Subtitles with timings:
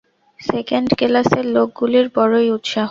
[0.39, 2.79] Second কেলাসের লোকগুলির বড়ই উৎসাহ।